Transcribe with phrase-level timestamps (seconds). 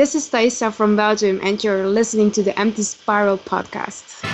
[0.00, 4.24] This is Thaisa from Belgium, and you're listening to the Empty Spiral podcast.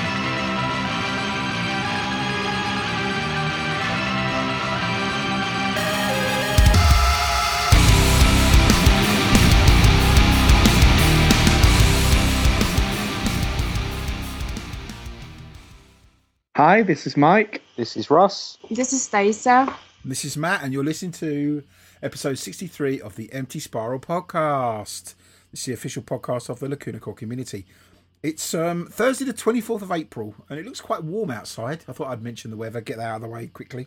[16.54, 17.62] Hi, this is Mike.
[17.74, 18.56] This is Russ.
[18.70, 19.74] This is Thaisa.
[20.04, 21.64] This is Matt, and you're listening to
[22.00, 25.14] episode 63 of the Empty Spiral podcast.
[25.50, 27.66] This is the official podcast of the Lacuna Coil community.
[28.22, 31.84] It's um, Thursday, the 24th of April, and it looks quite warm outside.
[31.88, 33.86] I thought I'd mention the weather, get that out of the way quickly.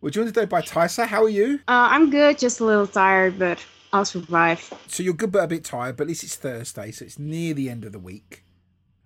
[0.00, 1.06] We're joined today by Thaisa.
[1.06, 1.56] How are you?
[1.68, 4.72] Uh, I'm good, just a little tired, but I'll survive.
[4.86, 7.54] So you're good but a bit tired, but at least it's Thursday, so it's near
[7.54, 8.44] the end of the week.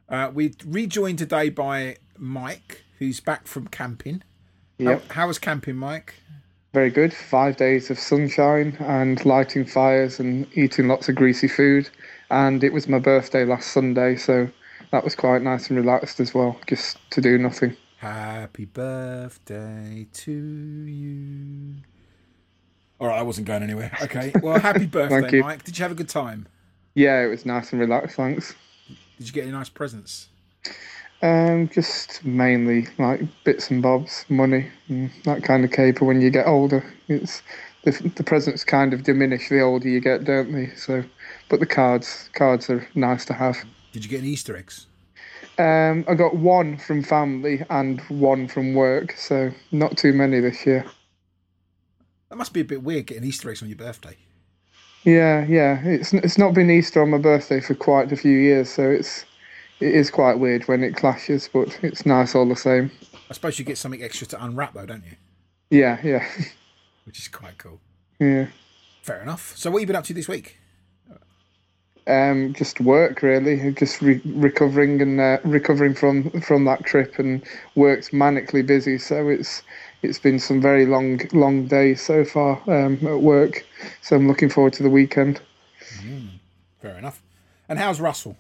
[0.09, 4.23] Uh, we're rejoined today by Mike, who's back from camping.
[4.79, 6.15] Yep, How, how was camping, Mike?
[6.73, 7.13] Very good.
[7.13, 11.89] Five days of sunshine and lighting fires and eating lots of greasy food.
[12.31, 14.49] And it was my birthday last Sunday, so
[14.93, 17.77] that was quite nice and relaxed as well, just to do nothing.
[17.99, 21.75] Happy birthday to you.
[23.01, 23.97] All right, I wasn't going anywhere.
[24.03, 25.41] Okay, well, happy birthday.
[25.41, 25.65] Mike.
[25.65, 26.47] Did you have a good time?
[26.95, 28.55] Yeah, it was nice and relaxed, thanks.
[29.19, 30.29] Did you get any nice presents?
[31.23, 36.07] Um, just mainly like bits and bobs, money, and that kind of caper.
[36.07, 37.43] When you get older, it's
[37.85, 40.75] the the presents kind of diminish the older you get, don't they?
[40.77, 41.05] So,
[41.51, 43.57] but the cards cards are nice to have.
[43.93, 44.87] Did you get any Easter eggs?
[45.59, 50.65] Um, I got one from family and one from work, so not too many this
[50.65, 50.87] year.
[52.31, 54.17] That must be a bit weird getting Easter eggs on your birthday.
[55.05, 55.81] Yeah, yeah.
[55.85, 59.27] It's it's not been Easter on my birthday for quite a few years, so it's
[59.81, 62.91] it is quite weird when it clashes, but it's nice all the same.
[63.29, 65.17] I suppose you get something extra to unwrap, though, don't you?
[65.71, 66.27] Yeah, yeah,
[67.05, 67.81] Which is quite cool.
[68.19, 68.47] yeah.
[69.03, 69.57] Fair enough.
[69.57, 70.57] So, what have you been up to this week?
[72.07, 77.43] Um, just work really, just re- recovering and uh, recovering from from that trip, and
[77.77, 78.99] work's manically busy.
[78.99, 79.63] So it's
[80.03, 83.65] it's been some very long long days so far um, at work.
[84.03, 85.41] So I'm looking forward to the weekend.
[86.83, 87.23] Fair enough.
[87.69, 88.37] And how's Russell?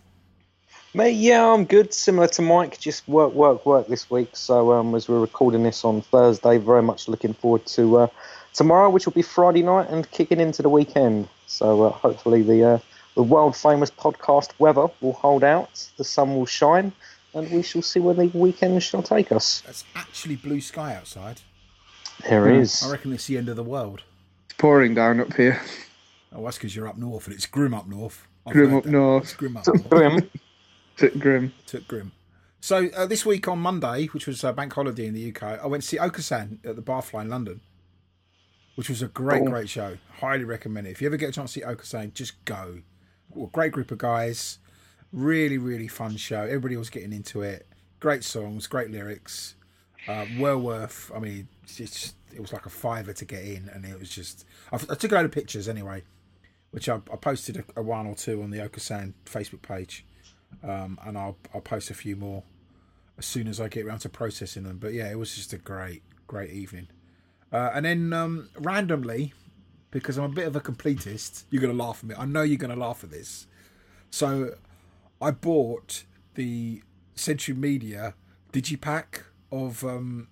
[0.92, 1.94] Mate, yeah, I'm good.
[1.94, 4.30] Similar to Mike, just work, work, work this week.
[4.32, 8.06] So um, as we're recording this on Thursday, very much looking forward to uh,
[8.54, 11.28] tomorrow, which will be Friday night, and kicking into the weekend.
[11.46, 12.78] So uh, hopefully the uh,
[13.14, 16.92] the world famous podcast weather will hold out, the sun will shine,
[17.34, 19.62] and we shall see where the weekend shall take us.
[19.66, 21.40] That's actually blue sky outside.
[22.28, 22.60] There Hmm.
[22.62, 22.82] is.
[22.84, 24.02] I reckon it's the end of the world.
[24.46, 25.60] It's pouring down up here.
[26.34, 28.26] Oh, that's because you're up north and it's grim up north.
[28.44, 29.24] I've Grim up north.
[29.24, 29.88] It's grim up north.
[29.88, 30.28] Grim.
[31.00, 31.52] Bit grim.
[31.66, 32.12] Took grim.
[32.60, 35.66] So uh, this week on Monday, which was uh, bank holiday in the UK, I
[35.66, 37.62] went to see Okasan at the Barfly in London,
[38.74, 39.46] which was a great, Oh.
[39.46, 39.96] great show.
[40.18, 40.90] Highly recommend it.
[40.90, 42.82] If you ever get a chance to see Okasan, just go.
[43.30, 44.58] Well, great group of guys.
[45.12, 46.42] Really, really fun show.
[46.42, 47.66] Everybody was getting into it.
[47.98, 49.54] Great songs, great lyrics.
[50.06, 51.10] Uh, well worth.
[51.14, 54.10] I mean, it's just, it was like a fiver to get in, and it was
[54.10, 54.44] just.
[54.70, 56.02] I, I took a load of pictures anyway,
[56.72, 60.04] which I, I posted a, a one or two on the Okasan Facebook page
[60.62, 62.42] um, and I'll I'll post a few more
[63.18, 64.78] as soon as I get around to processing them.
[64.78, 66.88] But yeah, it was just a great great evening.
[67.52, 69.32] Uh, and then um, randomly,
[69.90, 72.14] because I'm a bit of a completist, you're gonna laugh at me.
[72.16, 73.46] I know you're gonna laugh at this.
[74.10, 74.54] So
[75.20, 76.82] I bought the
[77.14, 78.14] Century Media
[78.52, 79.22] digipack
[79.52, 80.28] of um,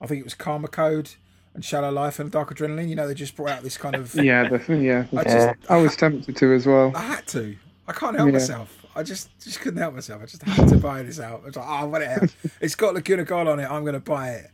[0.00, 1.10] I think it was Karma Code
[1.54, 2.88] and Shallow Life and Dark Adrenaline.
[2.88, 4.14] You know, they just brought out this kind of.
[4.22, 5.06] Yeah, the, yeah.
[5.16, 6.92] I just I was tempted to as well.
[6.94, 7.56] I had to.
[7.88, 8.32] I can't help Yeah.
[8.32, 8.83] myself.
[8.94, 10.22] I just just couldn't help myself.
[10.22, 11.42] I just had to buy this out.
[11.42, 12.28] I was like, oh, whatever.
[12.60, 13.70] it's got Lacuna Coil on it.
[13.70, 14.50] I'm going to buy it.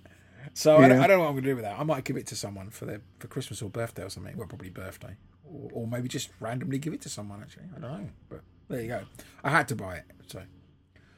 [0.55, 1.79] So I, don't, I don't know what I'm going to do with that.
[1.79, 4.37] I might give it to someone for their for Christmas or birthday or something.
[4.37, 7.41] Well, probably birthday, or, or maybe just randomly give it to someone.
[7.41, 8.09] Actually, I don't know.
[8.29, 9.03] But there you go.
[9.45, 10.05] I had to buy it.
[10.27, 10.43] So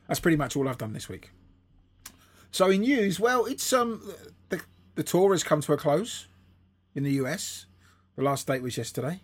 [0.09, 1.31] that's pretty much all I've done this week.
[2.51, 4.03] So in news, well, it's um
[4.49, 4.61] the
[4.97, 6.27] the tour has come to a close
[6.95, 7.67] in the US.
[8.17, 9.23] The last date was yesterday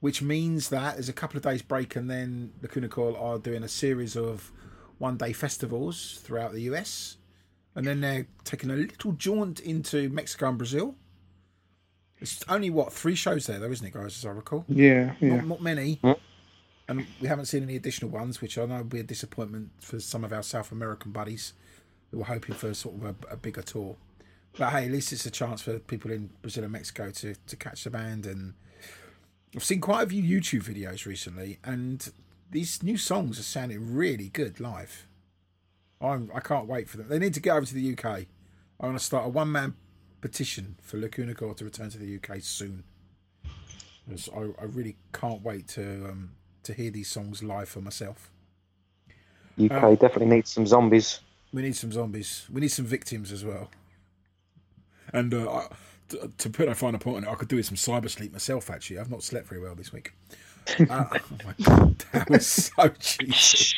[0.00, 3.62] which means that there's a couple of days break and then the Kunakol are doing
[3.62, 4.52] a series of
[4.98, 7.16] one day festivals throughout the US.
[7.74, 10.94] And then they're taking a little jaunt into Mexico and Brazil.
[12.20, 14.16] It's only what three shows there though, isn't it, guys?
[14.18, 15.36] As I recall, Yeah, yeah.
[15.36, 16.12] not, not many, Hmm.
[16.88, 20.00] and we haven't seen any additional ones, which I know will be a disappointment for
[20.00, 21.52] some of our South American buddies
[22.10, 23.96] who were hoping for sort of a, a bigger tour.
[24.56, 27.56] But hey, at least it's a chance for people in Brazil and Mexico to to
[27.56, 28.54] catch the band and
[29.54, 32.10] I've seen quite a few YouTube videos recently, and
[32.50, 35.06] these new songs are sounding really good live.
[36.00, 37.08] I'm, I can't wait for them.
[37.08, 38.26] They need to get over to the UK.
[38.80, 39.74] I want to start a one man
[40.20, 42.84] petition for Lacuna Coil to return to the UK soon.
[44.34, 46.30] I, I really can't wait to um,
[46.62, 48.30] to hear these songs live for myself.
[49.62, 51.20] UK Uh, definitely needs some zombies.
[51.52, 52.46] We need some zombies.
[52.50, 53.70] We need some victims as well.
[55.12, 55.66] And uh, I,
[56.38, 58.70] to, put a finer point on it, I could do with some cyber sleep myself.
[58.70, 60.12] Actually, I've not slept very well this week.
[60.90, 63.74] Uh, oh my god, that was so cheesy.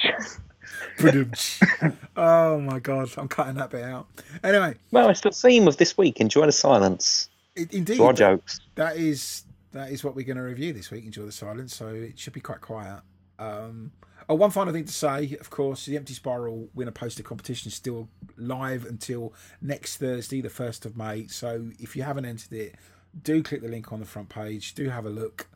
[2.17, 4.07] Oh my god, I'm cutting that bit out.
[4.43, 6.21] Anyway, Well, it's the theme of this week.
[6.21, 7.29] Enjoy the silence.
[7.57, 8.61] i- indeed, Dry jokes.
[8.75, 11.05] that is that is what we're going to review this week.
[11.05, 13.01] Enjoy the silence, so it should be quite quiet.
[13.39, 13.93] Um,
[14.31, 17.75] oh, one final thing to say, of course, the Empty Spiral winner poster competition is
[17.75, 21.27] still live until next Thursday, the first of May.
[21.27, 22.77] So if you haven't entered it,
[23.23, 24.75] do click the link on the front page.
[24.75, 25.49] Do have a look.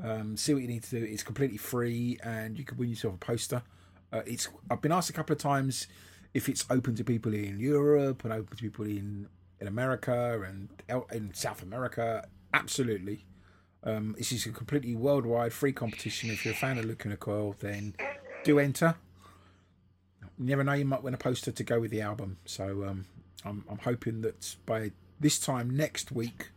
[0.00, 1.04] Um, see what you need to do.
[1.04, 3.62] It's completely free, and you can win yourself a poster.
[4.12, 4.48] Uh, it's.
[4.70, 5.86] I've been asked a couple of times
[6.34, 9.26] if it's open to people in Europe and open to people in
[9.58, 10.68] in America and
[11.12, 12.28] in South America.
[12.52, 13.24] Absolutely.
[13.84, 16.30] Um, this is a completely worldwide free competition.
[16.30, 17.94] If you're a fan of Lacuna Coil, then
[18.44, 18.96] do enter.
[20.38, 22.38] You never know, you might win a poster to go with the album.
[22.44, 23.06] So um,
[23.44, 26.50] I'm, I'm hoping that by this time next week,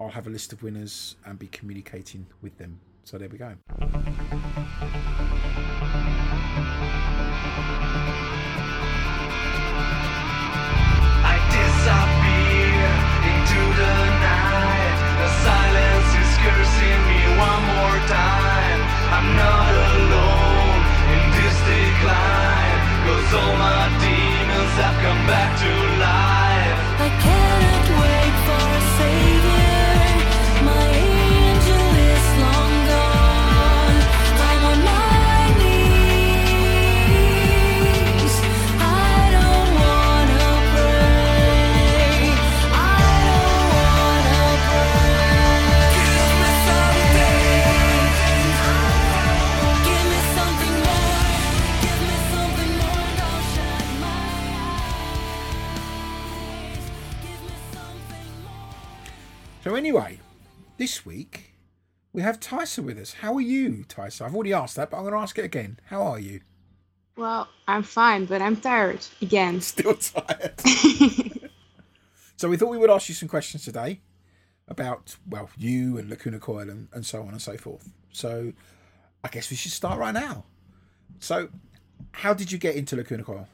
[0.00, 2.80] I'll have a list of winners and be communicating with them.
[3.04, 3.54] So there we go.
[25.28, 25.87] Back to
[62.28, 63.14] have Tysa with us.
[63.14, 64.22] How are you, Tysa?
[64.22, 65.80] I've already asked that, but I'm going to ask it again.
[65.86, 66.40] How are you?
[67.16, 69.60] Well, I'm fine, but I'm tired again.
[69.72, 70.60] Still tired.
[72.36, 74.00] so we thought we would ask you some questions today
[74.68, 77.90] about well you and Lacuna Coil and, and so on and so forth.
[78.12, 78.52] So
[79.24, 80.44] I guess we should start right now.
[81.18, 81.48] So
[82.12, 83.48] how did you get into Lacuna Coil?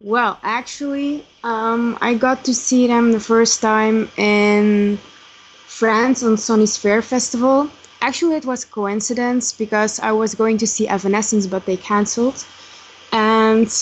[0.00, 4.98] Well, actually, um, I got to see them the first time in
[5.70, 7.70] France on Sonisphere Festival.
[8.02, 12.44] Actually, it was coincidence because I was going to see Evanescence, but they cancelled.
[13.12, 13.72] And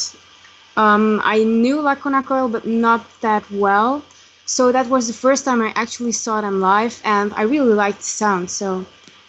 [0.76, 4.04] um, I knew Lacuna Coil, but not that well.
[4.44, 7.98] So that was the first time I actually saw them live, and I really liked
[7.98, 8.50] the sound.
[8.50, 8.84] So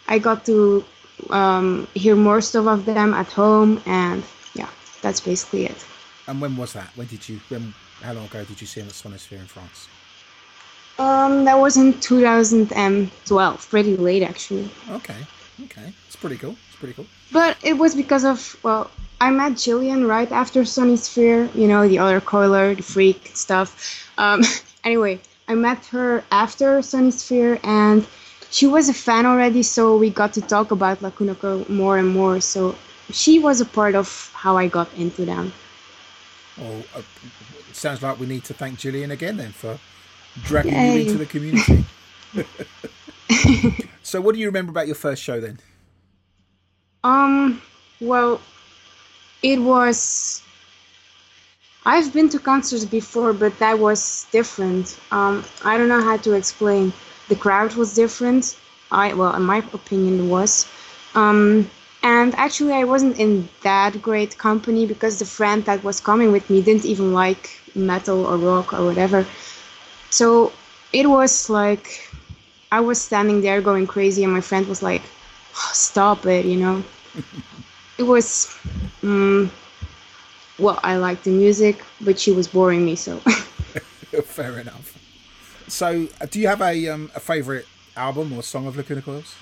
[0.07, 0.83] I got to
[1.29, 4.21] um, hear more stuff of them at home, and
[4.53, 4.69] yeah,
[5.01, 5.85] that's basically it.
[6.27, 6.91] And when was that?
[6.95, 7.39] When did you?
[7.47, 7.73] When?
[8.01, 9.87] How long ago did you see them at Sonisphere in France?
[10.99, 14.69] Um, that was in 2012, pretty late actually.
[14.89, 15.15] Okay,
[15.63, 16.57] okay, it's pretty cool.
[16.67, 17.05] It's pretty cool.
[17.31, 18.91] But it was because of well,
[19.21, 24.09] I met Jillian right after Sonisphere, you know, the other coiler, the freak stuff.
[24.17, 24.43] Um,
[24.83, 28.05] anyway, I met her after Sonisphere, and
[28.51, 32.09] she was a fan already, so we got to talk about Lacuna Coil more and
[32.09, 32.41] more.
[32.41, 32.75] So
[33.09, 35.53] she was a part of how I got into them.
[36.57, 37.01] Well, uh,
[37.69, 39.79] it sounds like we need to thank Jillian again then for
[40.43, 41.85] dragging you into the community.
[44.03, 45.59] so, what do you remember about your first show then?
[47.03, 47.61] Um,
[48.01, 48.41] well,
[49.43, 50.41] it was.
[51.85, 54.99] I've been to concerts before, but that was different.
[55.11, 56.93] Um, I don't know how to explain.
[57.29, 58.57] The crowd was different.
[58.91, 60.67] I well, in my opinion, it was.
[61.15, 61.69] Um,
[62.01, 66.49] and actually, I wasn't in that great company because the friend that was coming with
[66.49, 69.25] me didn't even like metal or rock or whatever.
[70.09, 70.51] So
[70.93, 72.09] it was like
[72.71, 75.01] I was standing there going crazy, and my friend was like,
[75.55, 76.83] "Oh, "Stop it," you know
[77.97, 78.55] it was
[79.01, 79.49] mm,
[80.57, 83.17] well i liked the music but she was boring me so
[84.25, 84.97] Fair enough.
[85.67, 89.35] So, uh, do you have a um, a favorite album or song of Lacuna Coils?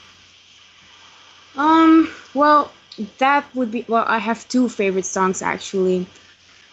[1.55, 2.71] um well
[3.17, 6.05] that would be well i have two favorite songs actually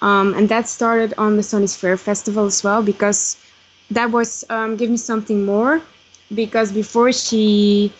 [0.02, 3.36] um and that started on the Sonisphere festival as well because
[3.90, 5.80] that was um give me something more
[6.34, 7.92] because before she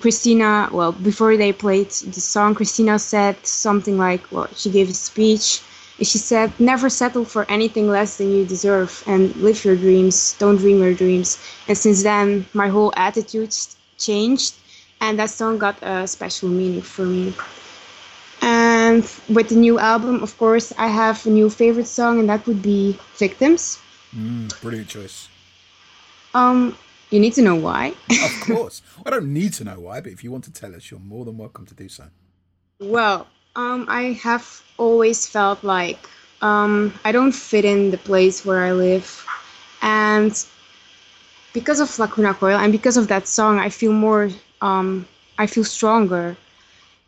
[0.00, 4.94] Cristina well before they played the song Cristina said something like well she gave a
[4.94, 5.60] speech
[6.02, 10.56] she said never settle for anything less than you deserve and live your dreams don't
[10.58, 11.38] dream your dreams
[11.68, 13.54] and since then my whole attitude
[13.98, 14.54] changed
[15.00, 17.34] and that song got a special meaning for me.
[18.42, 22.46] And with the new album, of course, I have a new favorite song, and that
[22.46, 23.78] would be "Victims."
[24.16, 25.28] Mm, brilliant choice.
[26.34, 26.76] Um,
[27.10, 27.94] you need to know why.
[28.10, 28.82] Of course.
[29.04, 31.24] I don't need to know why, but if you want to tell us, you're more
[31.24, 32.04] than welcome to do so.
[32.80, 35.98] Well, um, I have always felt like
[36.42, 39.26] um, I don't fit in the place where I live,
[39.82, 40.32] and
[41.52, 44.28] because of Lacuna Coil and because of that song, I feel more,
[44.60, 45.06] um,
[45.38, 46.36] I feel stronger.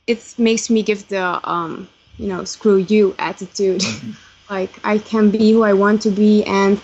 [0.07, 1.87] It makes me give the, um,
[2.17, 3.85] you know, screw you attitude.
[4.50, 6.81] like I can be who I want to be, and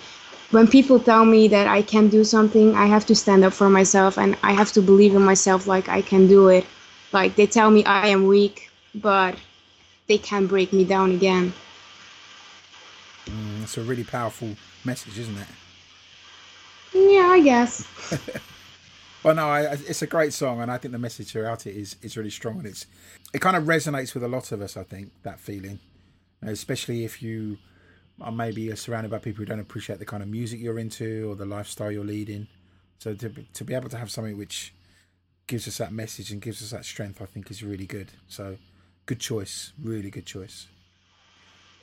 [0.55, 3.69] when people tell me that I can do something, I have to stand up for
[3.69, 5.67] myself, and I have to believe in myself.
[5.67, 6.65] Like I can do it.
[7.11, 9.37] Like they tell me I am weak, but
[10.07, 11.53] they can break me down again.
[13.27, 15.49] Mm, that's a really powerful message, isn't it?
[16.95, 17.87] Yeah, I guess.
[19.25, 21.97] Well, no, I, it's a great song, and I think the message throughout it is
[22.03, 22.85] is really strong, and it's
[23.33, 24.77] it kind of resonates with a lot of us.
[24.77, 25.79] I think that feeling,
[26.43, 27.57] especially if you
[28.33, 31.37] maybe you're surrounded by people who don't appreciate the kind of music you're into or
[31.37, 32.49] the lifestyle you're leading.
[32.99, 34.73] So to be- to be able to have something which
[35.47, 38.13] gives us that message and gives us that strength, I think is really good.
[38.29, 38.59] So
[39.07, 40.69] good choice, really good choice.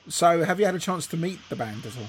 [0.08, 2.08] So have you had a chance to meet the band at all?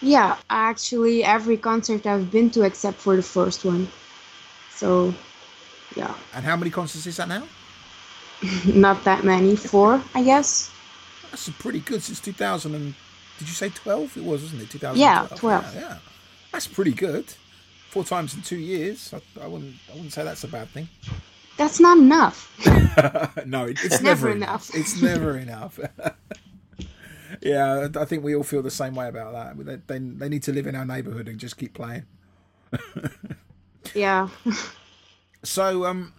[0.00, 3.88] Yeah, actually, every concert I've been to except for the first one.
[4.70, 5.14] So,
[5.96, 7.44] yeah, And how many concerts is that now?
[8.66, 9.56] not that many.
[9.56, 10.73] Four, I guess.
[11.34, 12.94] That's pretty good since 2000 and
[13.40, 14.18] did you say 12?
[14.18, 14.70] It was, wasn't it?
[14.70, 14.96] 2012.
[14.96, 15.74] Yeah, 12.
[15.74, 15.98] Yeah, yeah.
[16.52, 17.34] That's pretty good.
[17.90, 19.12] Four times in two years.
[19.12, 19.74] I, I wouldn't.
[19.90, 20.88] I wouldn't say that's a bad thing.
[21.56, 22.52] That's not enough.
[23.46, 24.70] no, it- it's Never never enough.
[24.70, 24.74] enough.
[24.74, 25.80] It's never enough.
[27.42, 29.64] yeah, I think we all feel the same way about that.
[29.88, 32.04] They, they, they need to live in our neighbourhood and just keep playing.
[33.94, 34.28] Yeah.
[35.42, 36.14] So, um,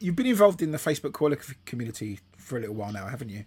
[0.00, 3.44] you've been involved in the Facebook c- community for a little while now, haven't you?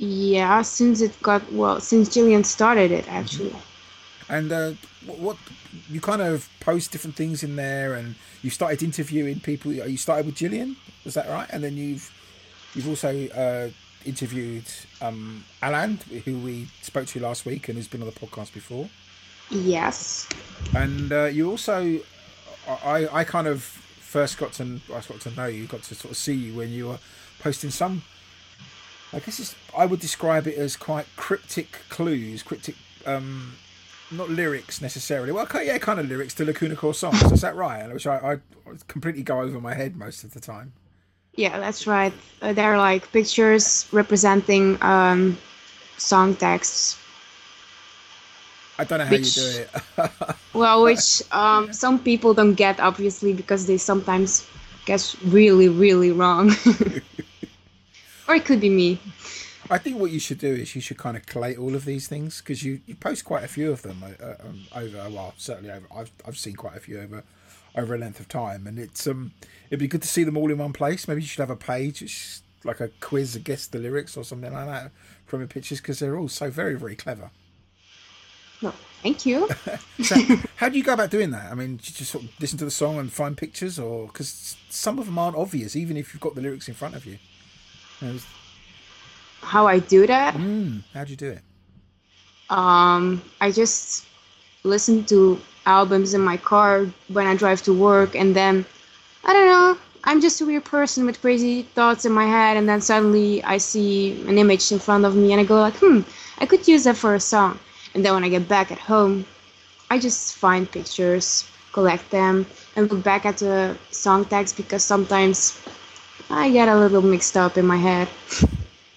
[0.00, 3.52] Yeah, since it got, well, since Jillian started it, actually.
[4.28, 4.72] And uh,
[5.06, 5.36] what,
[5.90, 9.72] you kind of post different things in there, and you started interviewing people.
[9.72, 11.48] You started with Jillian, was that right?
[11.50, 12.12] And then you've
[12.74, 13.70] you've also uh,
[14.04, 14.66] interviewed
[15.00, 18.88] um, Alan, who we spoke to last week and who's been on the podcast before.
[19.50, 20.28] Yes.
[20.76, 21.98] And uh, you also,
[22.84, 26.12] I, I kind of first got to I got to know you, got to sort
[26.12, 26.98] of see you when you were
[27.40, 28.02] posting some.
[29.12, 32.74] I guess it's, I would describe it as quite cryptic clues, cryptic,
[33.06, 33.54] um,
[34.10, 35.32] not lyrics necessarily.
[35.32, 37.22] Well, yeah, kind of lyrics to Lacuna Coil songs.
[37.32, 37.90] Is that right?
[37.92, 38.36] Which I, I
[38.86, 40.72] completely go over my head most of the time.
[41.34, 42.12] Yeah, that's right.
[42.42, 45.38] Uh, they're like pictures representing um,
[45.96, 46.98] song texts.
[48.78, 50.10] I don't know how Which- you do it.
[50.54, 54.44] Well, which um, some people don't get, obviously, because they sometimes
[54.86, 56.50] guess really, really wrong.
[58.28, 59.00] or it could be me.
[59.70, 62.08] I think what you should do is you should kind of collate all of these
[62.08, 65.70] things because you, you post quite a few of them uh, um, over well certainly
[65.70, 67.22] over I've I've seen quite a few over
[67.74, 69.32] over a length of time and it's um
[69.68, 71.06] it'd be good to see them all in one place.
[71.06, 74.24] Maybe you should have a page it's like a quiz, a guess the lyrics or
[74.24, 74.90] something like that
[75.26, 77.30] from your pictures because they're all so very very clever.
[78.62, 79.48] No, thank you.
[80.02, 80.14] So
[80.56, 81.50] how do you go about doing that?
[81.50, 84.06] I mean, do you just sort of listen to the song and find pictures, or
[84.06, 87.04] because some of them aren't obvious even if you've got the lyrics in front of
[87.04, 87.18] you.
[89.42, 90.34] How I do that?
[90.34, 91.42] mm, how do you do it?
[92.50, 94.06] Um, I just
[94.64, 98.64] listen to albums in my car when I drive to work, and then
[99.24, 99.78] I don't know.
[100.04, 103.58] I'm just a weird person with crazy thoughts in my head, and then suddenly I
[103.58, 106.00] see an image in front of me, and I go like, "Hmm,
[106.38, 107.58] I could use that for a song."
[107.94, 109.26] And then when I get back at home,
[109.90, 115.58] I just find pictures, collect them, and look back at the song text because sometimes
[116.30, 118.08] I get a little mixed up in my head.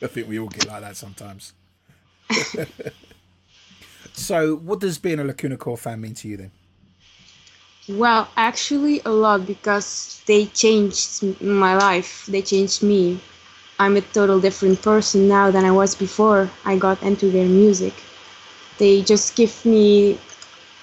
[0.01, 1.53] I think we all get like that sometimes.
[4.13, 6.51] so, what does being a Lacuna Coil fan mean to you then?
[7.87, 12.25] Well, actually, a lot because they changed my life.
[12.27, 13.19] They changed me.
[13.79, 17.93] I'm a total different person now than I was before I got into their music.
[18.77, 20.19] They just give me,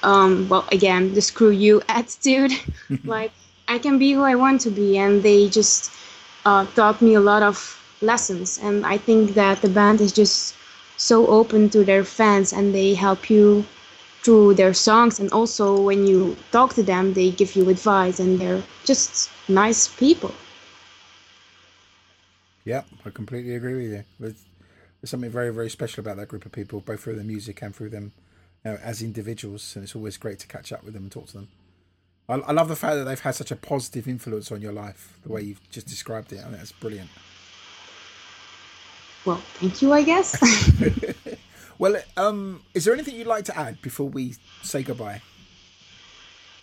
[0.02, 2.52] um, well, again, the screw you attitude.
[3.04, 3.32] like,
[3.68, 5.92] I can be who I want to be, and they just
[6.48, 7.56] uh, taught me a lot of
[8.00, 8.58] lessons.
[8.62, 10.54] And I think that the band is just
[10.96, 13.64] so open to their fans and they help you
[14.22, 18.40] through their songs and also when you talk to them they give you advice and
[18.40, 20.34] they're just nice people
[22.68, 24.04] Yep, I completely agree with you.
[24.20, 24.44] There's,
[25.00, 27.74] there's something very, very special about that group of people, both through the music and
[27.74, 28.12] through them
[28.62, 31.28] you know, as individuals, and it's always great to catch up with them and talk
[31.28, 31.48] to them.
[32.28, 35.18] I, I love the fact that they've had such a positive influence on your life.
[35.24, 37.10] The way you've just described it, I think that's brilliant.
[39.24, 40.36] Well, thank you, I guess.
[41.78, 45.22] Well, um, is there anything you'd like to add before we say goodbye?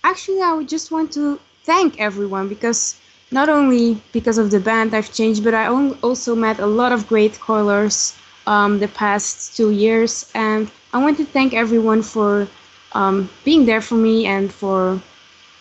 [0.03, 3.00] Actually, I would just want to thank everyone because
[3.31, 7.07] not only because of the band I've changed, but I also met a lot of
[7.07, 12.48] great coilers um, the past two years, and I want to thank everyone for
[12.91, 15.01] um, being there for me and for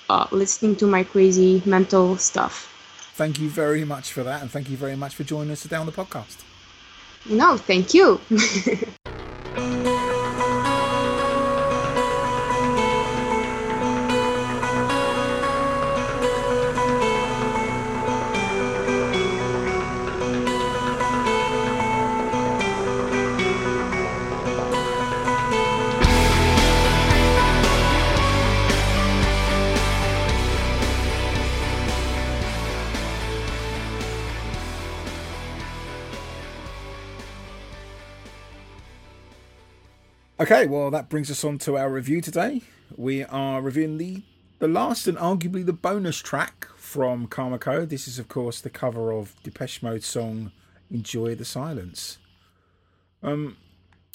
[0.08, 2.70] uh, listening to my crazy mental stuff.
[3.14, 5.76] Thank you very much for that, and thank you very much for joining us today
[5.76, 6.42] on the podcast.
[7.26, 8.20] No, thank you.
[40.44, 42.60] Okay, well, that brings us on to our review today.
[42.98, 44.20] We are reviewing the
[44.58, 49.10] the last and arguably the bonus track from Karma This is, of course, the cover
[49.10, 50.52] of Depeche Mode song
[50.90, 52.18] "Enjoy the Silence."
[53.22, 53.56] Um,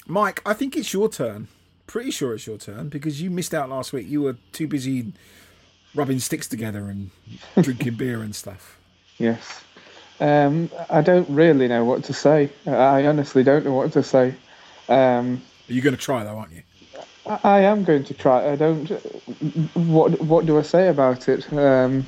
[0.06, 1.48] Mike, I think it's your turn.
[1.88, 4.06] Pretty sure it's your turn because you missed out last week.
[4.06, 5.12] You were too busy
[5.96, 7.10] rubbing sticks together and
[7.60, 8.78] drinking beer and stuff.
[9.18, 9.64] Yes.
[10.20, 12.50] Um, I don't really know what to say.
[12.68, 14.36] I honestly don't know what to say.
[14.88, 16.62] Um, You're going to try though, aren't you?
[17.44, 18.50] I, am going to try.
[18.50, 18.88] I don't.
[19.74, 21.50] What What do I say about it?
[21.52, 22.06] Um,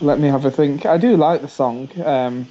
[0.00, 0.84] let me have a think.
[0.84, 2.46] I do like the song um,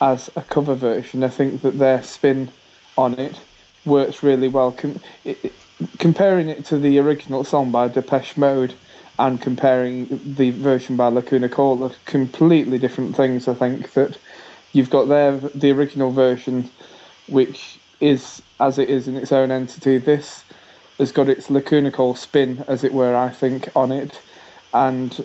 [0.00, 1.22] as a cover version.
[1.22, 2.50] I think that their spin
[2.96, 3.38] on it
[3.84, 4.72] works really well.
[4.72, 5.52] Com- it-
[5.98, 8.72] comparing it to the original song by Depeche Mode
[9.18, 10.06] and comparing
[10.36, 13.48] the version by Lacuna Coil are completely different things.
[13.48, 14.16] I think that
[14.72, 16.70] you've got there the original version,
[17.28, 19.98] which is as it is in its own entity.
[19.98, 20.44] This
[20.98, 24.20] has got its Lacuna Coil spin, as it were, I think, on it,
[24.72, 25.24] and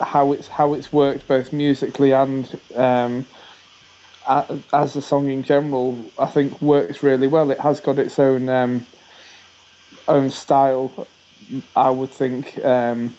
[0.00, 3.26] how it's how it's worked both musically and um,
[4.26, 7.50] as a song in general, I think works really well.
[7.50, 8.86] It has got its own um,
[10.08, 11.06] own style.
[11.76, 13.14] I would think um,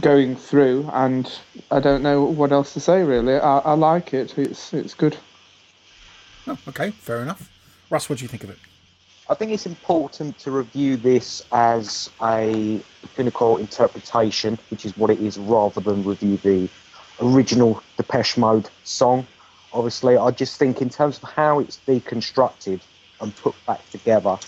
[0.00, 1.30] going through, and
[1.70, 3.34] I don't know what else to say really.
[3.34, 4.38] I, I like it.
[4.38, 5.16] It's it's good.
[6.46, 7.50] Oh, okay, fair enough.
[7.90, 8.58] Russ, what do you think of it?
[9.30, 12.80] I think it's important to review this as a
[13.14, 16.68] clinical interpretation, which is what it is, rather than review the
[17.20, 19.26] original Depeche Mode song.
[19.72, 22.80] Obviously, I just think in terms of how it's deconstructed
[23.20, 24.38] and put back together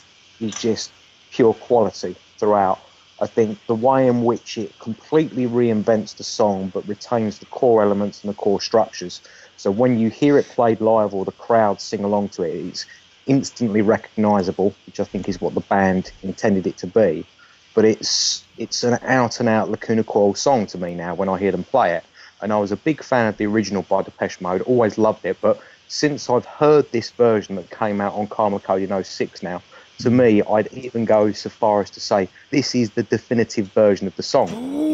[0.41, 0.91] is just
[1.31, 2.81] pure quality throughout.
[3.21, 7.83] I think the way in which it completely reinvents the song but retains the core
[7.83, 9.21] elements and the core structures.
[9.57, 12.87] So when you hear it played live or the crowd sing along to it, it's
[13.27, 17.25] instantly recognizable, which I think is what the band intended it to be.
[17.75, 21.39] But it's it's an out and out Lacuna Coil song to me now when I
[21.39, 22.05] hear them play it.
[22.41, 25.39] And I was a big fan of the original by Depeche Mode, always loved it.
[25.41, 29.63] But since I've heard this version that came out on Karma Code in 06 now,
[29.99, 34.07] to me, I'd even go so far as to say this is the definitive version
[34.07, 34.49] of the song.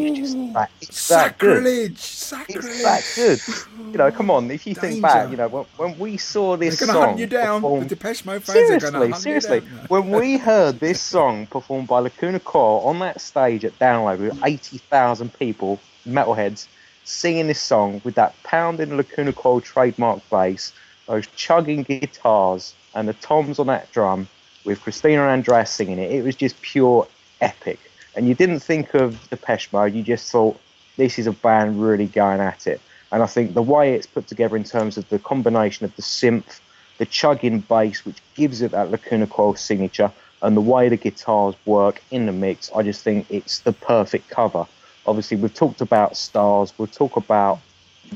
[0.05, 1.57] It's just that, it's that good.
[1.63, 1.97] Sacrilege!
[1.97, 2.65] Sacrilege!
[2.65, 3.91] It's that good.
[3.91, 4.51] You know, come on.
[4.51, 7.07] If you think back, you know, when, when we saw this They're going to song
[7.09, 7.61] hunt you down.
[7.61, 9.85] performed- The Depeche Mode fans are going to seriously, hunt seriously, you down.
[9.87, 14.39] when we heard this song performed by Lacuna Coil on that stage at Download with
[14.45, 16.67] eighty thousand people, metalheads,
[17.03, 20.73] singing this song with that pounding Lacuna Coil trademark bass,
[21.07, 24.27] those chugging guitars, and the toms on that drum,
[24.63, 27.07] with Cristina and Andreas singing it, it was just pure
[27.39, 27.79] epic.
[28.15, 30.59] And you didn't think of Depeche Mode, you just thought
[30.97, 32.81] this is a band really going at it.
[33.11, 36.01] And I think the way it's put together in terms of the combination of the
[36.01, 36.59] synth,
[36.97, 41.55] the chugging bass, which gives it that Lacuna Coil signature, and the way the guitars
[41.65, 44.65] work in the mix, I just think it's the perfect cover.
[45.05, 47.59] Obviously, we've talked about stars, we'll talk about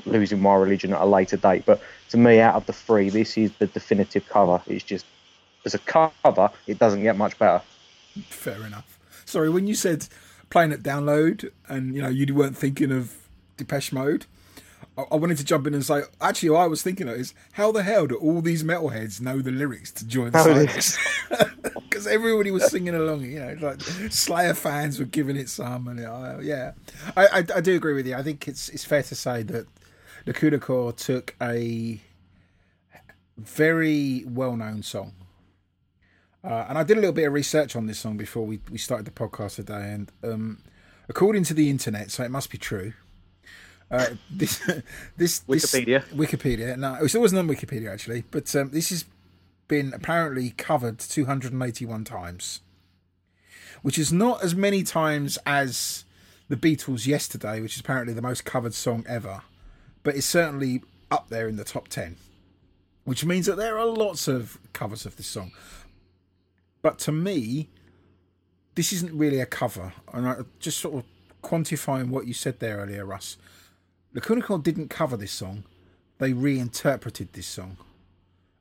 [0.06, 3.38] losing my religion at a later date, but to me, out of the three, this
[3.38, 4.62] is the definitive cover.
[4.68, 5.06] It's just,
[5.66, 7.62] as a cover, it doesn't get much better.
[8.30, 9.00] Fair enough.
[9.26, 10.08] Sorry, when you said
[10.50, 13.16] playing at download and you know you weren't thinking of
[13.58, 14.26] Depeche Mode,
[14.98, 17.72] I, wanted to jump in and say actually what I was thinking of is how
[17.72, 20.98] the hell do all these metalheads know the lyrics to Join the Silence?
[21.74, 23.24] Because everybody was singing along.
[23.24, 26.74] You know, like Slayer fans were giving it some, and uh, yeah,
[27.18, 28.16] I, I I do agree with you.
[28.16, 29.68] I think it's it's fair to say that
[30.26, 32.00] Lacuna Coil took a
[33.38, 35.12] very well known song
[36.46, 38.78] Uh, and I did a little bit of research on this song before we, we
[38.78, 40.60] started the podcast today, and um,
[41.10, 42.94] according to the internet, so it must be true.
[43.90, 44.60] Uh, this
[45.18, 46.04] this this- Wikipedia.
[46.10, 46.78] Wikipedia.
[46.78, 49.06] No, it wasn't on Wikipedia actually, but um, this has
[49.68, 52.62] been apparently covered 281 times,
[53.82, 56.06] which is not as many times as
[56.48, 59.42] the Beatles' "Yesterday," which is apparently the most covered song ever,
[60.04, 62.18] but it's certainly up there in the top 10.
[63.04, 65.52] Which means that there are lots of covers of this song.
[66.86, 67.68] But to me,
[68.76, 69.94] this isn't really a cover.
[70.14, 71.04] And I just sort of
[71.42, 73.38] quantifying what you said there earlier, Russ.
[74.14, 75.64] Lacuna Coil didn't cover this song.
[76.20, 77.78] They reinterpreted this song.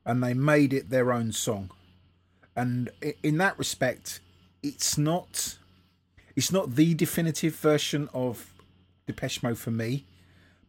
[0.07, 1.69] And they made it their own song.
[2.55, 2.89] And
[3.21, 4.21] in that respect,
[4.63, 5.59] it's not
[6.35, 8.55] it's not the definitive version of
[9.05, 10.03] Depeche Mode for me,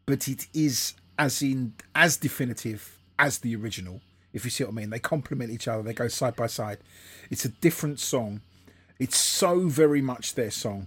[0.05, 4.03] but it is as in as definitive as the original.
[4.37, 5.83] If you see what I mean, they complement each other.
[5.83, 6.79] They go side by side.
[7.31, 8.43] It's a different song.
[8.99, 10.87] It's so very much their song.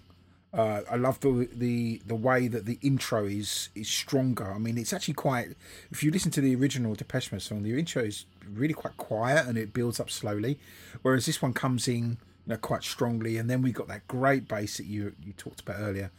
[0.51, 4.51] Uh, I love the the the way that the intro is is stronger.
[4.51, 5.49] I mean, it's actually quite.
[5.91, 9.47] If you listen to the original Depeche Mode song, the intro is really quite quiet
[9.47, 10.59] and it builds up slowly,
[11.03, 14.47] whereas this one comes in you know quite strongly, and then we got that great
[14.47, 16.11] bass that you you talked about earlier.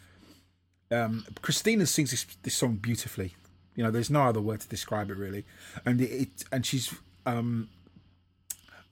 [0.92, 3.34] Um, Cristina sings this, this song beautifully.
[3.76, 5.44] You know, there's no other word to describe it really,
[5.84, 6.94] and it, it and she's
[7.26, 7.68] um,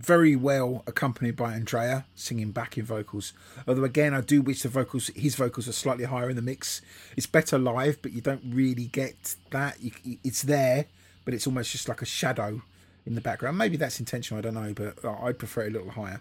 [0.00, 3.32] very well accompanied by Andrea singing backing vocals.
[3.66, 6.80] Although again, I do wish the vocals, his vocals, are slightly higher in the mix.
[7.16, 9.80] It's better live, but you don't really get that.
[9.82, 9.90] You,
[10.22, 10.86] it's there,
[11.24, 12.62] but it's almost just like a shadow
[13.06, 13.58] in the background.
[13.58, 14.38] Maybe that's intentional.
[14.38, 16.20] I don't know, but I'd prefer it a little higher.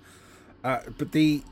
[0.63, 1.43] Uh, but the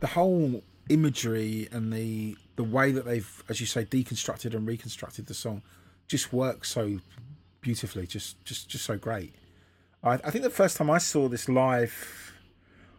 [0.00, 5.26] the whole imagery and the the way that they've, as you say, deconstructed and reconstructed
[5.26, 5.62] the song,
[6.06, 7.00] just works so
[7.60, 8.06] beautifully.
[8.06, 9.34] Just just just so great.
[10.02, 12.32] I, I think the first time I saw this live,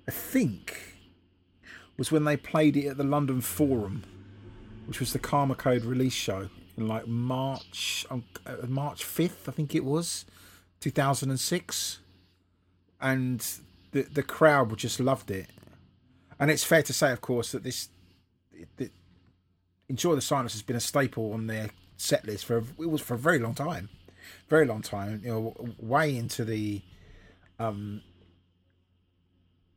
[0.08, 0.98] I think,
[1.98, 4.04] was when they played it at the London Forum,
[4.86, 9.52] which was the Karma Code release show in like March, um, uh, March fifth, I
[9.52, 10.26] think it was,
[10.80, 12.00] two thousand and six,
[13.02, 13.46] and
[13.92, 15.50] the the crowd just loved it.
[16.40, 17.90] And it's fair to say, of course, that this,
[18.78, 18.92] that
[19.90, 23.16] Enjoy the Silence has been a staple on their set list for it was for
[23.16, 23.90] a very long time,
[24.48, 25.22] very long time.
[25.24, 26.82] You know, way into the,
[27.60, 28.02] um,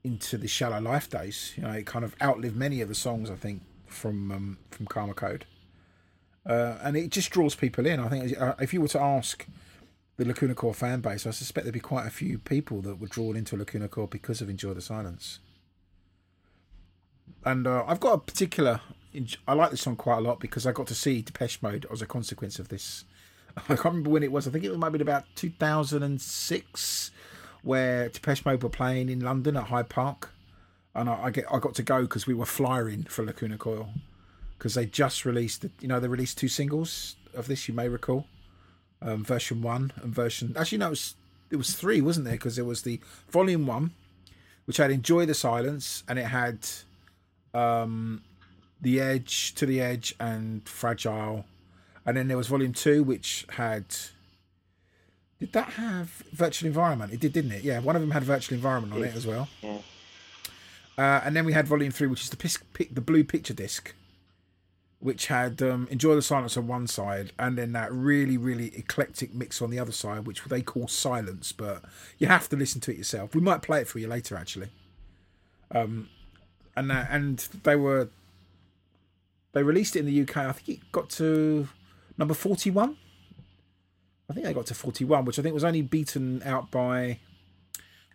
[0.05, 1.53] into the Shallow Life days.
[1.57, 4.87] You know, it kind of outlived many of the songs I think from um, from
[4.87, 5.45] Karma Code,
[6.47, 8.01] uh, and it just draws people in.
[8.01, 9.47] I think uh, if you were to ask
[10.17, 13.07] the Lacuna Coil fan base, I suspect there'd be quite a few people that were
[13.07, 15.41] drawn into Lacuna Coil because of Enjoy the Silence.
[17.45, 18.81] And uh, I've got a particular.
[19.47, 22.01] I like this song quite a lot because I got to see Depeche Mode as
[22.01, 23.05] a consequence of this.
[23.57, 24.47] I can't remember when it was.
[24.47, 27.11] I think it might have been about 2006,
[27.63, 30.31] where Depeche Mode were playing in London at Hyde Park,
[30.95, 33.91] and I, I get I got to go because we were flying for Lacuna Coil
[34.59, 35.65] because they just released.
[35.81, 37.69] You know, they released two singles of this.
[37.69, 38.27] You may recall,
[39.01, 40.55] um, version one and version.
[40.59, 41.15] Actually, no, it was
[41.51, 42.35] it was three, wasn't there?
[42.35, 43.93] Because there was the volume one,
[44.65, 46.67] which had "Enjoy the Silence," and it had
[47.55, 48.23] um,
[48.81, 51.45] "The Edge," "To the Edge," and "Fragile."
[52.05, 53.85] And then there was volume two, which had.
[55.43, 57.13] Did that have virtual environment?
[57.13, 57.65] It did, didn't it?
[57.65, 59.49] Yeah, one of them had virtual environment on it as well.
[59.61, 59.79] Yeah.
[60.97, 63.53] Uh, and then we had volume three, which is the pis- pic- the blue picture
[63.53, 63.93] disc,
[65.01, 69.35] which had um, "Enjoy the Silence" on one side, and then that really, really eclectic
[69.35, 71.83] mix on the other side, which they call "Silence." But
[72.19, 73.35] you have to listen to it yourself.
[73.35, 74.69] We might play it for you later, actually.
[75.73, 76.09] Um,
[76.77, 78.11] and that, and they were
[79.55, 80.37] they released it in the UK.
[80.37, 81.67] I think it got to
[82.17, 82.97] number forty-one.
[84.33, 87.19] I think they got to forty-one, which I think was only beaten out by.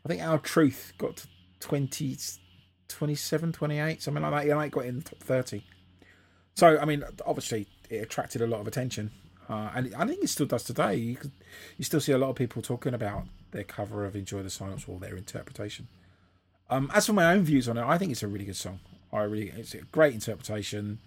[0.04, 1.28] I think Our Truth got to
[1.60, 2.18] 20,
[2.88, 4.48] 27, 28, something like that.
[4.48, 5.64] Yeah, it got in top 30.
[6.56, 9.12] So, I mean, obviously, it attracted a lot of attention.
[9.48, 10.96] Uh, and I think it still does today.
[10.96, 11.32] You, could,
[11.78, 14.86] you still see a lot of people talking about their cover of Enjoy the Silence
[14.88, 15.88] or their interpretation.
[16.70, 18.80] Um, as for my own views on it, I think it's a really good song.
[19.14, 21.00] I really, it's a great interpretation.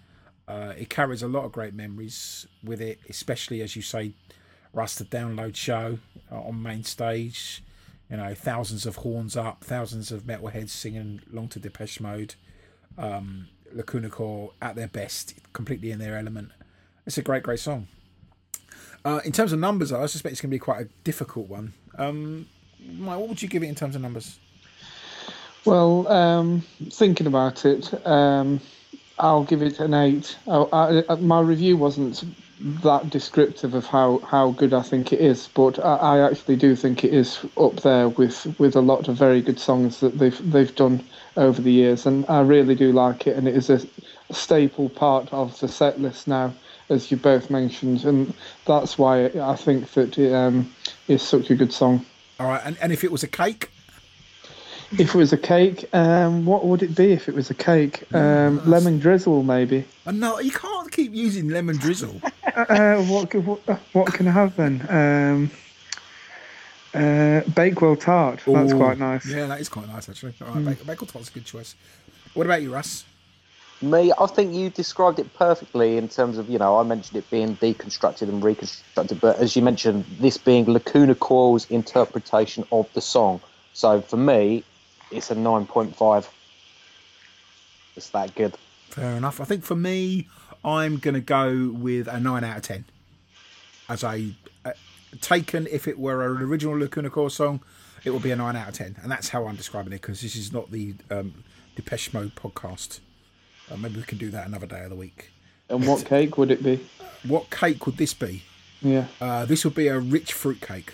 [0.47, 4.13] Uh, it carries a lot of great memories with it, especially as you say,
[4.73, 5.99] The download show
[6.31, 7.63] uh, on main stage.
[8.09, 12.35] You know, thousands of horns up, thousands of metalheads singing along to Depeche Mode.
[12.97, 16.51] Um, Lacuna Coil at their best, completely in their element.
[17.05, 17.87] It's a great, great song.
[19.03, 21.73] Uh, in terms of numbers, I suspect it's going to be quite a difficult one.
[21.97, 22.47] Um,
[22.79, 24.39] Mike, what would you give it in terms of numbers?
[25.65, 28.59] Well, um, thinking about it, um,
[29.19, 30.35] I'll give it an eight.
[30.47, 32.23] I, I, my review wasn't
[32.83, 36.75] that descriptive of how, how good I think it is, but I, I actually do
[36.75, 40.51] think it is up there with, with a lot of very good songs that they've
[40.51, 41.03] they've done
[41.37, 43.81] over the years, and I really do like it, and it is a
[44.31, 46.53] staple part of the set list now,
[46.89, 48.33] as you both mentioned, and
[48.65, 50.71] that's why I think that it um,
[51.07, 52.05] is such a good song.
[52.39, 53.69] All right, and, and if it was a cake,
[54.97, 58.03] If it was a cake, um, what would it be if it was a cake?
[58.13, 59.85] Um, lemon drizzle, maybe.
[60.05, 62.21] oh, no, you can't keep using lemon drizzle.
[62.55, 64.79] Uh, what, what what can happen?
[64.79, 65.51] have then?
[65.51, 65.51] Um,
[66.93, 68.41] uh, Bakewell tart.
[68.45, 69.25] That's quite nice.
[69.25, 70.33] Yeah, that is quite nice actually.
[70.41, 70.85] All right, mm.
[70.85, 71.75] Bagel tart's a good choice.
[72.33, 73.05] What about you, Russ?
[73.81, 77.29] Me, I think you described it perfectly in terms of, you know, I mentioned it
[77.31, 83.01] being deconstructed and reconstructed, but as you mentioned, this being Lacuna Coil's interpretation of the
[83.01, 83.41] song.
[83.73, 84.63] So for me,
[85.09, 86.27] it's a 9.5.
[87.95, 88.55] It's that good.
[88.89, 89.41] Fair enough.
[89.41, 90.27] I think for me,
[90.63, 92.85] I'm going to go with a 9 out of 10.
[93.89, 94.71] As a uh,
[95.21, 97.61] taken, if it were an original Lacuna Coil song,
[98.03, 98.97] it would be a 9 out of 10.
[99.01, 101.43] And that's how I'm describing it because this is not the um,
[101.75, 102.99] Depeche Mode podcast.
[103.71, 105.31] Uh, maybe we can do that another day of the week.
[105.69, 106.79] And what cake would it be?
[107.23, 108.43] What cake would this be?
[108.81, 110.93] Yeah, Uh, this would be a rich fruit cake.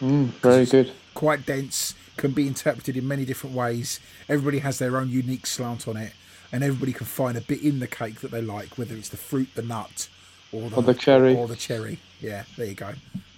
[0.00, 0.92] mm, very good.
[1.12, 4.00] quite dense, can be interpreted in many different ways.
[4.28, 6.12] Everybody has their own unique slant on it,
[6.54, 9.16] and everybody can find a bit in the cake that they like, whether it's the
[9.16, 10.08] fruit, the nut,
[10.52, 11.34] or the, Or the cherry.
[11.34, 11.98] Or the cherry.
[12.20, 12.92] Yeah, there you go.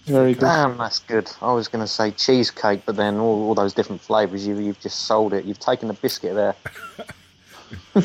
[0.04, 0.40] Very good.
[0.40, 1.32] Damn, that's good.
[1.40, 4.78] I was going to say cheesecake, but then all, all those different flavours, you, you've
[4.80, 5.46] just sold it.
[5.46, 6.54] You've taken the biscuit there.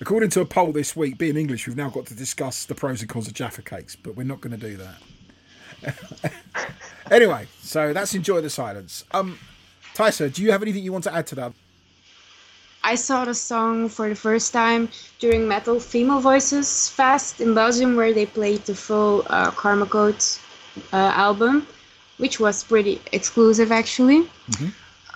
[0.00, 3.02] According to a poll this week, being English, we've now got to discuss the pros
[3.02, 4.78] and cons of Jaffa cakes, but we're not going to do
[5.82, 6.32] that.
[7.10, 9.04] anyway, so that's enjoy the silence.
[9.12, 9.38] Um,
[9.94, 11.52] Tysa, do you have anything you want to add to that?
[12.84, 17.96] I saw the song for the first time during Metal Female Voices Fest in Belgium,
[17.96, 20.22] where they played the full uh, Karma Code
[20.92, 21.66] uh, album,
[22.18, 24.28] which was pretty exclusive actually.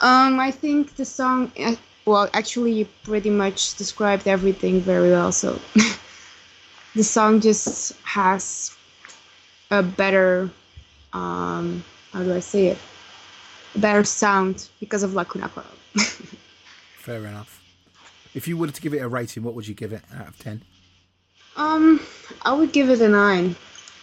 [0.00, 1.76] Um, I think the song, uh,
[2.07, 5.33] well, actually, you pretty much described everything very well.
[5.33, 5.61] So
[6.94, 8.74] the song just has
[9.70, 10.50] a better,
[11.12, 12.78] um, how do I say it?
[13.74, 15.64] A better sound because of Lacuna Coil.
[17.08, 17.64] Fair enough.
[18.34, 20.38] If you were to give it a rating, what would you give it out of
[20.40, 20.62] 10?
[21.56, 22.02] Um,
[22.42, 23.56] I would give it a nine.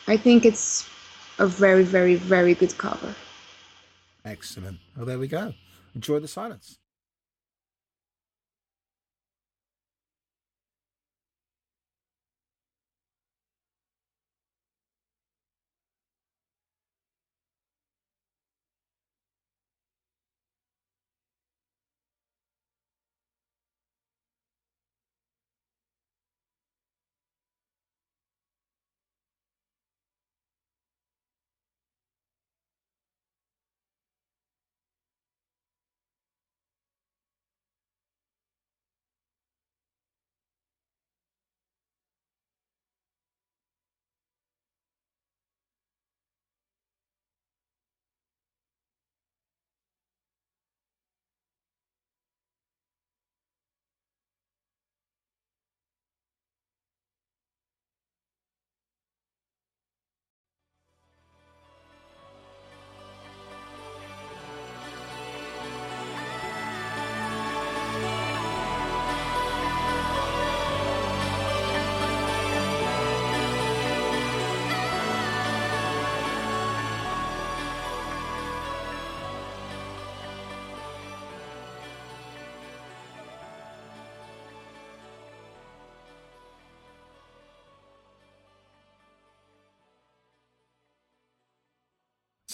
[0.07, 0.89] I think it's
[1.37, 3.13] a very, very, very good cover.
[4.25, 4.79] Excellent.
[4.97, 5.53] Well, there we go.
[5.93, 6.79] Enjoy the silence.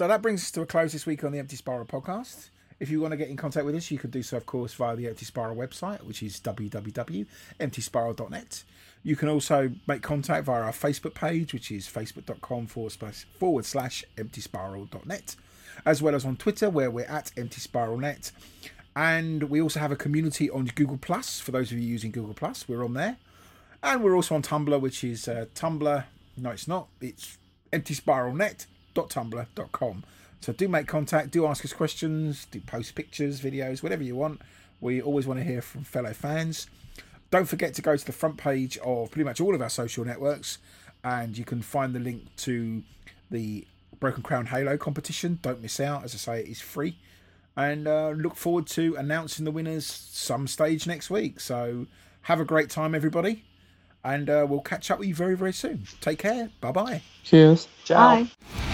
[0.01, 2.49] So that brings us to a close this week on the Empty Spiral podcast.
[2.79, 4.73] If you want to get in contact with us, you can do so, of course,
[4.73, 8.63] via the Empty Spiral website, which is www.emptyspiral.net.
[9.03, 13.63] You can also make contact via our Facebook page, which is facebook.com forward slash, forward
[13.63, 15.35] slash emptyspiral.net,
[15.85, 18.31] as well as on Twitter, where we're at emptyspiralnet.
[18.95, 21.39] And we also have a community on Google Plus.
[21.39, 23.17] For those of you using Google Plus, we're on there.
[23.83, 26.05] And we're also on Tumblr, which is uh, Tumblr.
[26.37, 26.87] No, it's not.
[27.01, 27.37] It's
[28.95, 30.03] emptyspiralnet.tumblr.com.
[30.41, 34.41] So do make contact, do ask us questions, do post pictures, videos, whatever you want.
[34.79, 36.67] We always want to hear from fellow fans.
[37.29, 40.03] Don't forget to go to the front page of pretty much all of our social
[40.03, 40.57] networks,
[41.03, 42.81] and you can find the link to
[43.29, 43.65] the
[43.99, 45.37] Broken Crown Halo competition.
[45.43, 46.03] Don't miss out.
[46.03, 46.97] As I say, it is free.
[47.55, 51.39] And uh, look forward to announcing the winners some stage next week.
[51.39, 51.85] So
[52.23, 53.43] have a great time, everybody.
[54.03, 55.83] and uh, we'll catch up with you very, very soon.
[56.01, 56.49] Take care.
[56.61, 57.01] Bye bye.
[57.23, 57.67] Cheers.
[57.85, 58.23] Ciao.
[58.23, 58.70] Bye.